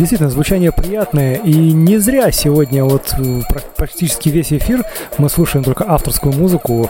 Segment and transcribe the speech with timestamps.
[0.00, 3.42] Действительно, звучание приятное, и не зря сегодня вот э,
[3.76, 4.82] практически весь эфир
[5.18, 6.88] мы слушаем только авторскую музыку,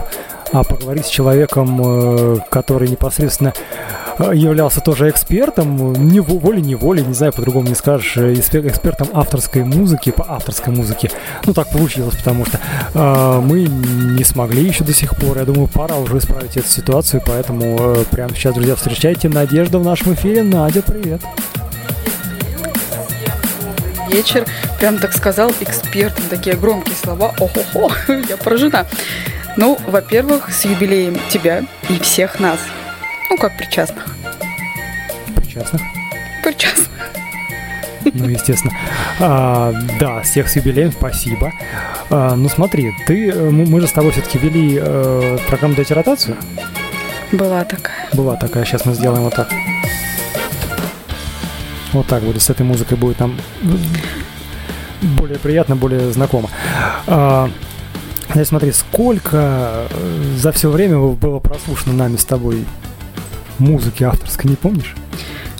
[0.53, 3.53] а поговорить с человеком, э, который непосредственно
[4.17, 10.25] э, являлся тоже экспертом, не волей-неволей, не знаю, по-другому не скажешь, экспертом авторской музыки, по
[10.29, 11.11] авторской музыке.
[11.45, 12.61] Ну, так получилось, потому что
[12.93, 15.37] э, мы не смогли еще до сих пор.
[15.37, 19.83] Я думаю, пора уже исправить эту ситуацию, поэтому э, прямо сейчас, друзья, встречайте Надежду в
[19.83, 20.43] нашем эфире.
[20.43, 21.19] Надя, привет
[24.11, 24.45] вечер.
[24.79, 26.13] Прям так сказал эксперт.
[26.29, 27.33] Такие громкие слова.
[27.39, 27.91] Ого-хо,
[28.29, 28.85] я поражена.
[29.57, 32.59] Ну, во-первых, с юбилеем тебя и всех нас.
[33.29, 34.15] Ну, как причастных.
[35.35, 35.81] Причастных?
[36.43, 36.87] Причастных.
[38.13, 38.73] Ну, естественно.
[39.19, 41.51] А, да, всех с юбилеем, спасибо.
[42.09, 46.35] А, ну, смотри, ты, э, мы же с тобой все-таки вели э, программу «Дайте ротацию».
[47.31, 48.09] Была такая.
[48.13, 48.65] Была такая.
[48.65, 49.49] Сейчас мы сделаем вот так.
[51.93, 53.35] Вот так будет, с этой музыкой будет нам
[55.01, 56.49] более приятно, более знакомо.
[57.07, 57.49] А,
[58.43, 62.65] смотри, сколько э, за все время было прослушано нами с тобой
[63.57, 64.95] музыки авторской, не помнишь?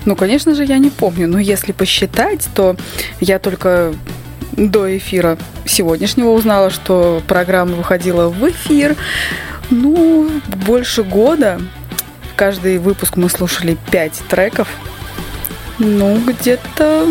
[0.05, 2.75] Ну, конечно же, я не помню, но если посчитать, то
[3.19, 3.93] я только
[4.53, 8.95] до эфира сегодняшнего узнала, что программа выходила в эфир.
[9.69, 10.29] Ну,
[10.65, 11.61] больше года.
[12.35, 14.67] Каждый выпуск мы слушали пять треков.
[15.83, 17.07] Ну, где-то,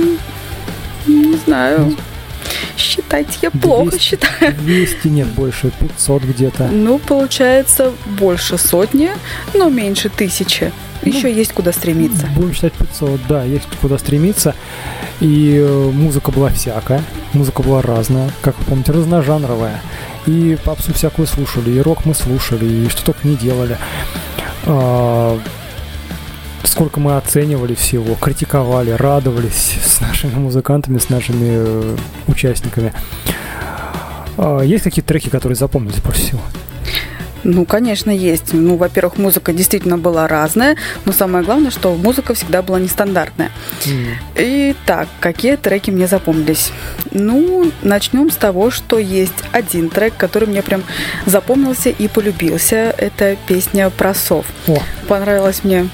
[1.09, 1.97] не знаю,
[2.77, 4.55] считать я плохо 200, считаю.
[4.55, 6.69] 200 нет, больше 500 где-то.
[6.71, 9.11] Ну, получается, больше сотни,
[9.55, 10.73] но меньше тысячи.
[11.03, 12.29] Ну, Еще есть куда стремиться.
[12.37, 14.55] Будем считать 500, да, есть куда стремиться.
[15.19, 19.81] И э, музыка была всякая, музыка была разная, как вы помните, разножанровая.
[20.27, 23.79] И попсу всякую слушали, и рок мы слушали, и что только не делали.
[26.71, 31.97] Сколько мы оценивали всего, критиковали, радовались с нашими музыкантами, с нашими э,
[32.29, 32.95] участниками.
[34.39, 36.41] А, есть какие-то треки, которые запомнились больше всего?
[37.43, 38.53] Ну, конечно, есть.
[38.53, 43.51] Ну, во-первых, музыка действительно была разная, но самое главное, что музыка всегда была нестандартная.
[43.85, 44.75] Mm.
[44.77, 46.71] Итак, какие треки мне запомнились?
[47.11, 50.85] Ну, начнем с того, что есть один трек, который мне прям
[51.27, 52.95] запомнился и полюбился.
[52.97, 54.47] Это песня про сов.
[54.69, 54.79] О.
[55.09, 55.89] Понравилась мне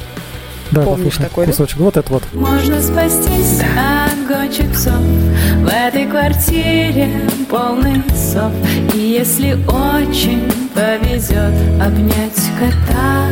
[0.70, 1.78] да, Помнишь такой, кусочек.
[1.78, 1.84] Да?
[1.84, 2.22] Вот это вот.
[2.32, 4.06] Можно спастись да.
[4.06, 8.52] от псов В этой квартире полный сов
[8.94, 13.28] И если очень повезет обнять кота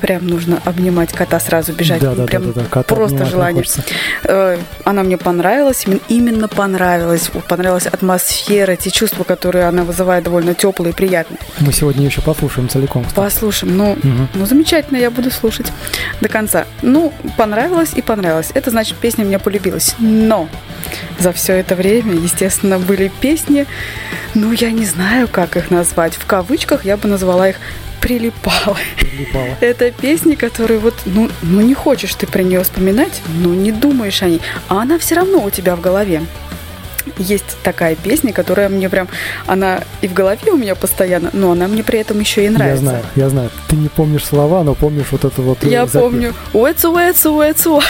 [0.00, 2.00] прям нужно обнимать кота, сразу бежать.
[2.00, 2.66] Да, да, прям да, да, да.
[2.68, 3.64] Кота просто желание.
[4.24, 7.30] Э, она мне понравилась, именно понравилась.
[7.48, 11.38] Понравилась атмосфера, те чувства, которые она вызывает, довольно теплые и приятные.
[11.60, 13.04] Мы сегодня еще послушаем целиком.
[13.04, 13.16] Кстати.
[13.16, 13.76] Послушаем.
[13.76, 14.28] Ну, угу.
[14.34, 15.72] ну, замечательно, я буду слушать
[16.20, 16.66] до конца.
[16.82, 18.50] Ну, понравилось и понравилось.
[18.54, 19.94] Это значит, песня мне полюбилась.
[19.98, 20.48] Но
[21.18, 23.66] за все это время, естественно, были песни,
[24.34, 26.14] ну, я не знаю, как их назвать.
[26.14, 27.56] В кавычках я бы назвала их
[28.00, 28.76] прилипала.
[28.96, 29.48] прилипала.
[29.60, 34.22] Это песни, которые вот, ну, ну не хочешь ты про нее вспоминать, ну не думаешь
[34.22, 36.22] о ней, а она все равно у тебя в голове
[37.18, 39.08] есть такая песня, которая мне прям,
[39.46, 42.84] она и в голове у меня постоянно, но она мне при этом еще и нравится.
[42.84, 43.50] Я знаю, я знаю.
[43.68, 46.00] Ты не помнишь слова, но помнишь вот это вот Я запев.
[46.00, 46.34] помню.
[46.52, 47.82] Уэцу, уэцу, уэцу,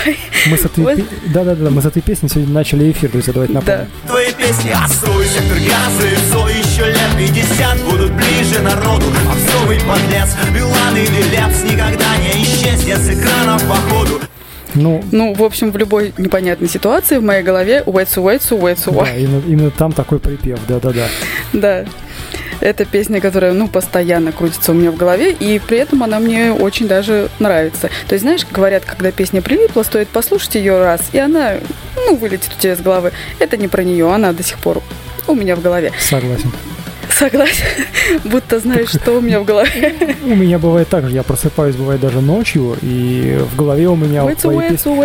[0.46, 3.54] Мы с этой, да, да, да, мы с этой песней сегодня начали эфир, друзья, давайте
[3.54, 3.86] напомним.
[4.04, 4.08] Да.
[4.08, 9.06] Твои песни «Острой сектор газа» и еще лет 50 будут ближе народу.
[9.30, 14.20] Овцовый подлец, Билан или Лепс никогда не исчезнет с экранов походу.
[14.78, 19.14] Ну, ну, в общем, в любой непонятной ситуации в моей голове уэцу, уэцу, уэцу, Да,
[19.14, 21.06] именно, именно там такой припев, да-да-да.
[21.52, 21.84] Да.
[22.60, 26.52] Это песня, которая, ну, постоянно крутится у меня в голове, и при этом она мне
[26.52, 27.88] очень даже нравится.
[28.08, 31.54] То есть, знаешь, говорят, когда песня прилипла, стоит послушать ее раз, и она,
[31.94, 33.12] ну, вылетит у тебя из головы.
[33.38, 34.82] Это не про нее, она до сих пор
[35.28, 35.92] у меня в голове.
[36.00, 36.52] Согласен.
[37.18, 37.64] Согласен.
[38.24, 40.16] Будто знаешь, что у меня в голове.
[40.24, 41.14] У меня бывает так же.
[41.14, 44.22] Я просыпаюсь, бывает даже ночью, и в голове у меня.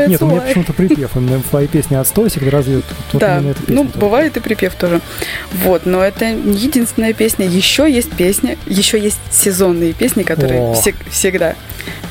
[0.10, 1.15] Нет, у меня почему-то припев.
[1.15, 2.81] Именно твои песни отстой всегда разве
[3.13, 5.01] Да, ну, бывает и припев тоже.
[5.51, 7.48] Вот, но это не единственная песня.
[7.48, 10.75] Еще есть песни, еще есть сезонные песни, которые
[11.10, 11.56] всегда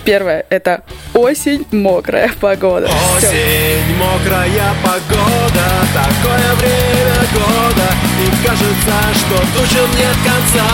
[0.05, 0.83] Первое– это
[1.15, 2.87] осень, мокрая погода.
[2.87, 3.95] Осень, Все.
[3.99, 7.89] мокрая погода, такое время года,
[8.21, 10.67] и кажется, что тучам нет конца.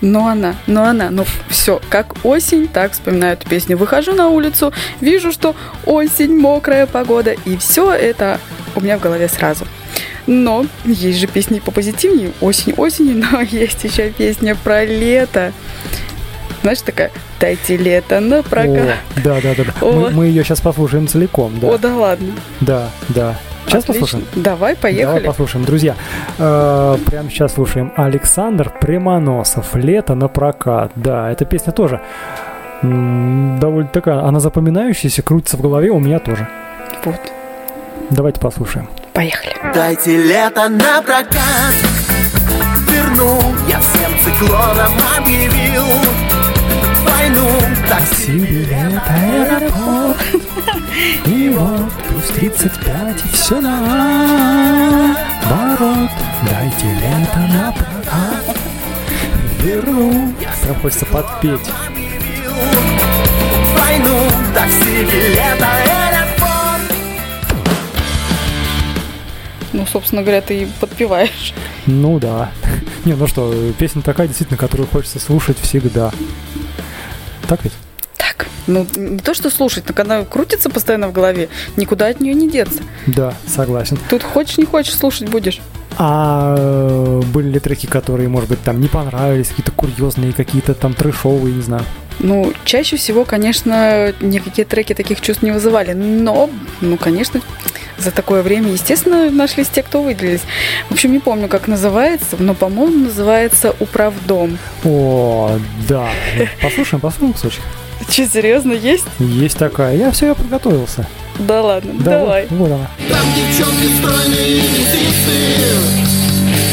[0.00, 3.76] Но она, но она, ну все, как осень, так вспоминаю эту песню.
[3.76, 5.54] Выхожу на улицу, вижу, что
[5.84, 8.40] осень, мокрая погода, и все это
[8.74, 9.66] у меня в голове сразу.
[10.26, 15.52] Но есть же песни попозитивнее, осень, осень, но есть еще песня про лето.
[16.62, 18.96] Знаешь, такая, дайте лето на прокат.
[19.16, 19.64] О, да, да, да.
[19.64, 19.72] да.
[19.80, 19.92] О.
[19.92, 21.68] Мы, мы ее сейчас послушаем целиком, да.
[21.68, 22.32] О, да ладно.
[22.60, 23.38] Да, да.
[23.66, 24.00] Сейчас Отлично.
[24.00, 24.26] послушаем.
[24.34, 25.04] Давай, поехали.
[25.04, 25.64] Давай послушаем.
[25.64, 25.94] Друзья,
[26.38, 30.92] э, прямо сейчас слушаем Александр Прямоносов «Лето на прокат».
[30.96, 32.00] Да, эта песня тоже
[32.82, 36.48] довольно такая, она запоминающаяся, крутится в голове, у меня тоже.
[37.04, 37.20] Вот,
[38.10, 38.88] Давайте послушаем.
[39.12, 39.54] поехали.
[39.74, 41.74] Дайте лето на прокат
[42.88, 45.84] Верну, я всем циклоном объявил
[47.30, 47.48] Войну.
[47.88, 50.16] Такси билет, аэропорт.
[51.26, 56.10] И вот плюс 35 и все на ворот
[56.48, 58.56] Дайте лето на прокат.
[59.62, 61.60] Верну Прям хочется подпеть.
[63.78, 64.30] Войну.
[64.54, 66.92] Такси, билет, аэропорт.
[69.72, 71.54] Ну, собственно говоря, ты и подпеваешь.
[71.86, 72.50] Ну да.
[73.04, 76.10] Не, ну что, песня такая, действительно, которую хочется слушать всегда.
[77.50, 77.72] Так ведь?
[78.16, 81.48] Так, ну, не то, что слушать, так она крутится постоянно в голове.
[81.76, 82.80] Никуда от нее не деться.
[83.08, 83.98] Да, согласен.
[84.08, 85.60] Тут хочешь, не хочешь, слушать будешь.
[85.98, 90.94] А э, были ли треки, которые, может быть, там не понравились, какие-то курьезные, какие-то там
[90.94, 91.82] трэшовые, не знаю.
[92.20, 95.92] Ну, чаще всего, конечно, никакие треки таких чувств не вызывали.
[95.92, 96.50] Но,
[96.80, 97.40] ну, конечно,
[98.00, 100.42] за такое время, естественно, нашлись те, кто выделились.
[100.88, 104.58] В общем, не помню, как называется, но, по-моему, называется «Управдом».
[104.84, 105.58] О,
[105.88, 106.08] да.
[106.62, 107.62] Послушаем, послушаем кусочек.
[108.08, 109.04] Че, серьезно, есть?
[109.18, 109.96] Есть такая.
[109.96, 111.06] Я все, я подготовился.
[111.38, 112.46] Да ладно, Да, давай.
[112.50, 112.90] Вот, вот она.
[113.08, 115.38] Там девчонки стройные метисы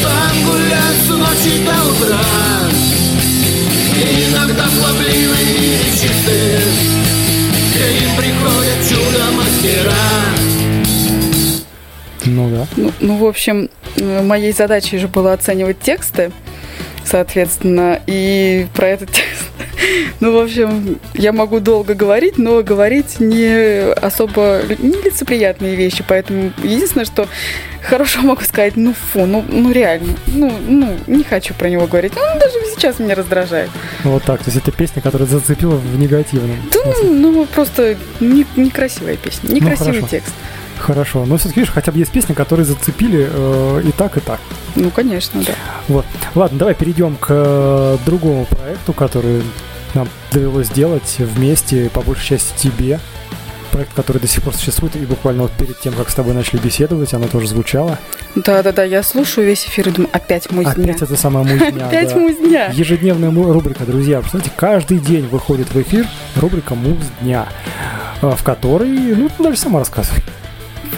[0.03, 2.19] Там гулять с ночи до утра
[3.95, 6.59] И иногда хлопливые и нечистые
[7.73, 10.56] К ним приходят чудо-мастера
[12.27, 12.67] Ну да.
[12.75, 16.31] Ну, ну, в общем, э, моей задачей же было оценивать тексты,
[17.05, 19.43] соответственно, и про этот текст.
[20.19, 27.05] Ну, в общем, я могу долго говорить, но говорить не особо нелицеприятные вещи, поэтому единственное,
[27.05, 27.27] что
[27.83, 32.13] хорошо могу сказать, ну фу, ну, ну реально, ну, ну, не хочу про него говорить.
[32.17, 33.69] Он даже сейчас меня раздражает.
[34.03, 34.39] Вот так.
[34.43, 36.57] То есть это песня, которая зацепила в негативном.
[36.73, 37.09] Да, смысле.
[37.11, 40.07] ну, просто не- некрасивая песня, некрасивый хорошо.
[40.09, 40.33] текст.
[40.79, 41.25] Хорошо.
[41.25, 44.39] Но все-таки, видишь, хотя бы есть песни, которые зацепили э, и так, и так.
[44.75, 45.53] Ну, конечно, да.
[45.87, 46.05] Вот.
[46.35, 49.43] Ладно, давай перейдем к э, другому проекту, который
[49.93, 52.99] нам довелось сделать вместе, по большей части тебе.
[53.71, 56.59] Проект, который до сих пор существует, и буквально вот перед тем, как с тобой начали
[56.59, 57.99] беседовать, оно тоже звучало.
[58.35, 60.71] Да-да-да, я слушаю весь эфир и думаю, опять музня.
[60.71, 61.67] Опять это самая музня.
[61.87, 62.15] Опять да.
[62.15, 62.71] музня.
[62.71, 64.19] Ежедневная рубрика, друзья.
[64.19, 66.07] Представляете, каждый день выходит в эфир
[66.37, 67.47] рубрика «Муз дня»,
[68.21, 70.23] э, в которой, ну, даже сама рассказывай.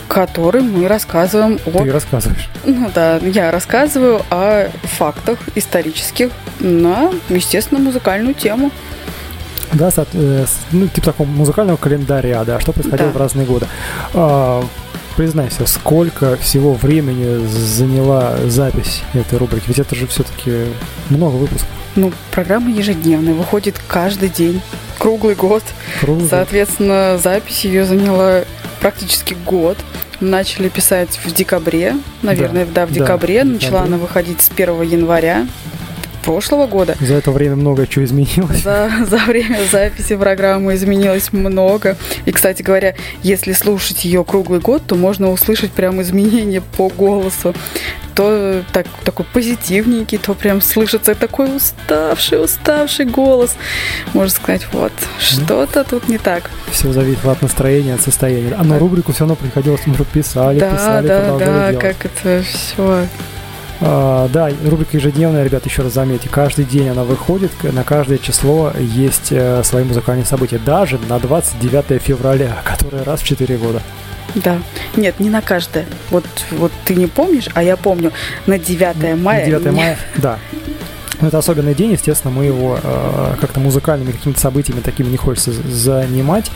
[0.10, 1.84] Который мы рассказываем о...
[1.84, 2.50] Ты рассказываешь.
[2.66, 8.72] Ну да, я рассказываю о фактах исторических на, естественно, музыкальную тему.
[9.72, 13.18] Да, э, ну, типа такого музыкального календаря, да, что происходило Да.
[13.18, 13.68] в разные годы.
[14.16, 14.66] А,
[15.16, 19.66] признайся, сколько всего времени заняла запись этой рубрики?
[19.68, 20.66] Ведь это же все-таки
[21.10, 21.70] много выпусков.
[21.96, 24.60] Ну, программа ежедневная, выходит каждый день,
[24.98, 25.64] круглый год.
[26.02, 26.26] Круто.
[26.28, 28.42] Соответственно, запись ее заняла
[28.80, 29.78] практически год.
[30.20, 33.44] Начали писать в декабре, наверное, да, в да, декабре.
[33.44, 33.88] в Начала декабре.
[33.88, 35.48] она выходить с 1 января
[36.20, 36.96] прошлого года.
[37.00, 38.62] За это время много чего изменилось.
[38.64, 41.98] За, за время записи программы изменилось много.
[42.26, 47.54] И, кстати говоря, если слушать ее круглый год, то можно услышать прям изменения по голосу.
[48.16, 53.56] То так, такой позитивненький, то прям слышится такой уставший, уставший голос.
[54.14, 56.50] Можно сказать, вот, что-то тут не так.
[56.72, 58.56] Все зависит от настроения, от состояния.
[58.58, 61.80] А на рубрику все равно приходилось, мы писали, да, писали, да, да, делать.
[61.80, 63.08] как это все.
[63.82, 68.74] А, да, рубрика ежедневная, ребят, еще раз заметьте, каждый день она выходит, на каждое число
[68.78, 73.82] есть э, свои музыкальные события, даже на 29 февраля, которое раз в 4 года.
[74.36, 74.60] Да.
[74.96, 75.86] Нет, не на каждое.
[76.12, 78.12] Вот, вот ты не помнишь, а я помню.
[78.46, 79.46] На 9 мая.
[79.46, 80.38] 9 не- мая, да.
[81.22, 85.52] Ну, Это особенный день, естественно, мы его э, как-то музыкальными какими-то событиями такими не хочется
[85.52, 86.52] занимать.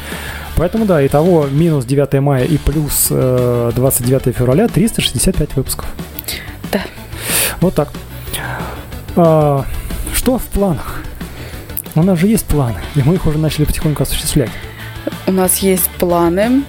[0.55, 5.87] Поэтому, да, итого минус 9 мая и плюс э, 29 февраля 365 выпусков.
[7.63, 7.87] Вот так.
[9.15, 9.65] А,
[10.13, 11.01] что в планах?
[11.95, 14.49] У нас же есть планы, и мы их уже начали потихоньку осуществлять.
[15.27, 16.63] У нас есть планы.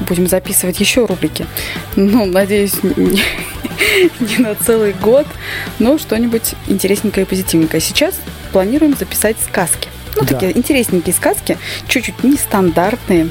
[0.00, 1.46] Будем записывать еще рубрики.
[1.94, 3.22] Ну, надеюсь, не,
[4.20, 5.28] не на целый год,
[5.78, 7.80] но что-нибудь интересненькое и позитивненькое.
[7.80, 8.16] Сейчас
[8.50, 9.88] планируем записать сказки.
[10.16, 10.26] Ну, Да.
[10.34, 13.28] такие интересненькие сказки, чуть-чуть нестандартные.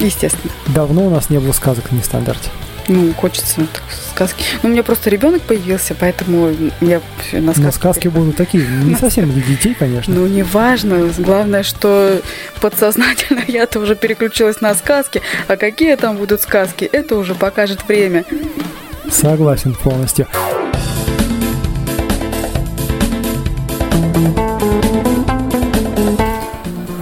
[0.00, 0.52] Естественно.
[0.66, 2.50] Давно у нас не было сказок на стандарте.
[2.88, 3.82] Ну, хочется так
[4.14, 4.44] сказки.
[4.62, 7.00] Ну, у меня просто ребенок появился, поэтому я
[7.32, 7.60] на сказки.
[7.60, 10.14] Но сказки будут такие, не совсем для детей, конечно.
[10.14, 11.10] Ну, неважно.
[11.18, 12.20] Главное, что
[12.60, 15.20] подсознательно я-то уже переключилась на сказки.
[15.48, 18.24] А какие там будут сказки, это уже покажет время.
[19.10, 20.26] Согласен полностью.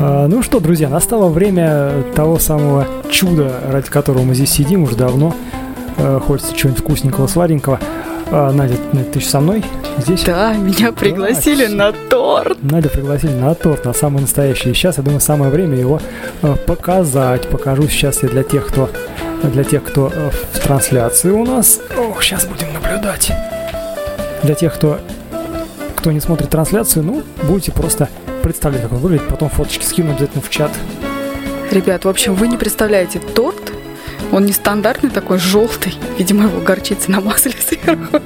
[0.04, 4.96] А, ну что, друзья, настало время того самого чуда, ради которого мы здесь сидим уже
[4.96, 5.34] давно.
[5.98, 7.80] А, хочется чего-нибудь вкусненького, сладенького.
[8.30, 8.76] А, Надя,
[9.12, 9.64] ты со мной
[9.98, 10.24] здесь?
[10.24, 12.58] Да, меня пригласили да, на торт.
[12.62, 14.70] Надя пригласили на торт, на самый настоящий.
[14.70, 16.00] И сейчас, я думаю, самое время его
[16.66, 17.48] показать.
[17.48, 18.88] Покажу сейчас я для тех, кто
[19.42, 20.12] для тех, кто
[20.52, 21.80] в трансляции у нас.
[21.98, 23.32] Ох, сейчас будем наблюдать.
[24.42, 24.98] Для тех, кто
[26.02, 28.08] кто не смотрит трансляцию, ну, будете просто
[28.42, 29.28] представлять, как он выглядит.
[29.28, 30.72] Потом фоточки скину обязательно в чат.
[31.70, 33.71] Ребят, в общем, вы не представляете торт.
[34.32, 35.94] Он нестандартный такой, желтый.
[36.18, 38.20] Видимо, его горчица намазали сверху.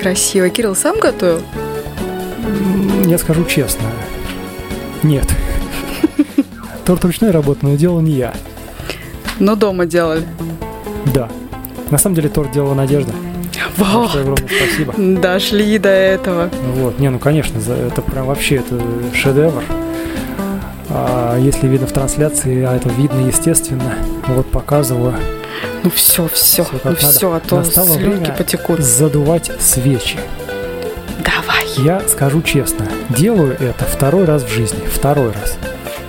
[0.00, 0.48] Красиво.
[0.48, 1.42] Кирилл сам готовил?
[3.04, 3.84] Я скажу честно.
[5.02, 5.26] Нет.
[6.84, 8.34] Торт ручной работы, но делал не я.
[9.38, 10.26] Но дома делали?
[11.14, 11.28] Да.
[11.90, 13.12] На самом деле торт делала Надежда.
[13.76, 14.14] Вот.
[14.14, 14.94] огромное спасибо.
[14.96, 16.50] Дошли до этого.
[16.74, 18.80] Вот, не, ну конечно, это прям вообще это
[19.14, 19.62] шедевр.
[20.94, 23.94] А если видно в трансляции, а это видно естественно,
[24.28, 25.14] вот показываю.
[25.82, 28.80] Ну все, все, все ну все, а то Настало время потекут.
[28.80, 30.18] задувать свечи.
[31.24, 31.64] Давай.
[31.78, 35.56] Я скажу честно, делаю это второй раз в жизни, второй раз.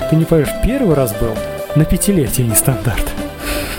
[0.10, 1.36] Ты не поверишь, первый раз был
[1.76, 3.06] на пятилетие нестандарт.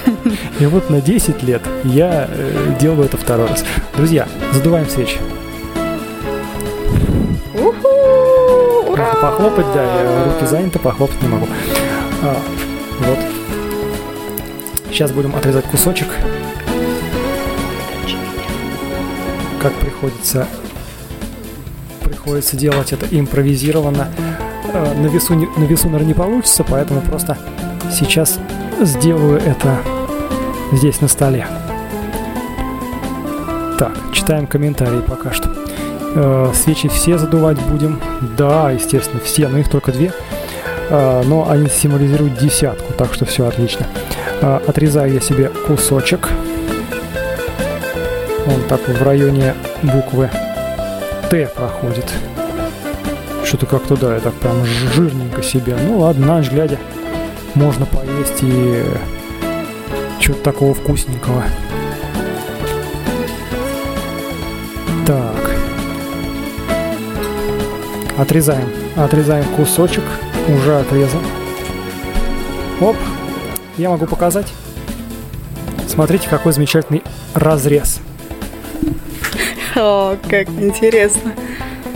[0.59, 3.63] И вот на 10 лет я э, делаю это второй раз.
[3.95, 5.19] Друзья, задуваем свечи.
[7.55, 8.14] Ура!
[9.25, 11.49] Похлопать, да, я руки заняты, похлопать не могу.
[12.23, 12.37] А,
[13.01, 13.19] вот.
[14.91, 16.09] Сейчас будем отрезать кусочек.
[19.63, 20.47] Как приходится
[22.03, 24.09] приходится делать это импровизированно.
[24.75, 27.39] Э, на весу, на весу, наверное, не получится, поэтому просто
[27.91, 28.39] сейчас
[28.83, 29.79] сделаю это
[30.73, 31.47] здесь на столе.
[33.79, 35.64] Так, читаем комментарии пока что.
[36.15, 38.01] Э, свечи все задувать будем.
[38.37, 40.13] Да, естественно, все, но их только две.
[40.91, 43.87] Э, но они символизируют десятку, так что все отлично.
[44.41, 46.29] Э, отрезаю я себе кусочек.
[48.47, 50.31] Он так в районе буквы
[51.31, 52.13] Т проходит.
[53.45, 55.77] Что-то как туда, я так прям жирненько себе.
[55.87, 56.79] Ну ладно, на ночь глядя,
[57.55, 58.85] можно поесть и
[60.21, 61.43] чего-то такого вкусненького.
[65.07, 65.44] Так.
[68.19, 68.69] Отрезаем.
[68.97, 70.05] Отрезаем кусочек.
[70.49, 71.23] Уже отрезан.
[72.81, 72.97] Оп.
[73.77, 74.53] Я могу показать.
[75.89, 77.03] Смотрите, какой замечательный
[77.35, 78.01] разрез.
[79.77, 81.33] О, как интересно.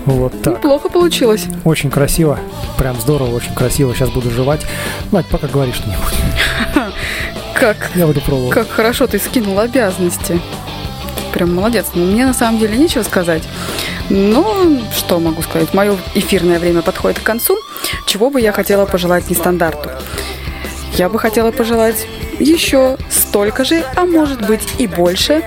[0.07, 0.57] Вот так.
[0.57, 1.47] Неплохо получилось.
[1.65, 2.39] Очень красиво.
[2.77, 3.95] Прям здорово, очень красиво.
[3.95, 4.67] Сейчас буду жевать.
[5.13, 6.15] Надь, пока говори что-нибудь.
[7.55, 7.91] Как?
[7.95, 8.55] Я буду пробовать.
[8.55, 10.41] Как хорошо ты скинул обязанности.
[11.33, 11.87] Прям молодец.
[11.95, 13.43] Ну, мне на самом деле нечего сказать.
[14.11, 15.75] Но что могу сказать?
[15.75, 17.59] Мое эфирное время подходит к концу.
[18.07, 19.91] Чего бы я хотела пожелать нестандарту?
[20.95, 22.07] Я бы хотела пожелать
[22.38, 25.43] еще столько же, а может быть и больше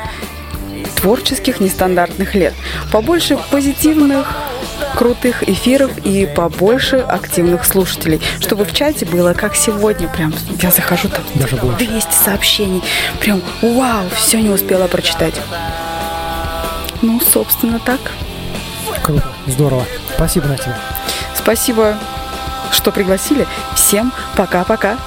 [0.96, 2.54] творческих нестандартных лет.
[2.92, 4.28] Побольше позитивных,
[4.96, 11.10] крутых эфиров и побольше активных слушателей, чтобы в чате было как сегодня, прям я захожу
[11.10, 12.84] там Даже 200 сообщений,
[13.20, 15.36] прям вау, все не успела прочитать.
[17.02, 18.00] Ну, собственно, так.
[19.04, 19.86] Круто, здорово.
[20.16, 20.76] Спасибо на тебе.
[21.36, 21.98] Спасибо,
[22.72, 23.48] что пригласили.
[23.76, 24.98] Всем пока-пока.